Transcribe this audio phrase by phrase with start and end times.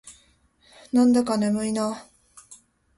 [0.91, 2.07] なんだか眠いな。